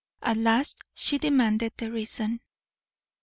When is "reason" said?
1.91-2.39